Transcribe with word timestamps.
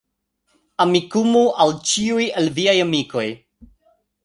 Amikumu 0.85 1.43
al 1.65 1.75
ĉiuj 1.91 2.27
el 2.41 2.51
viaj 2.59 2.77
amikoj 2.87 3.29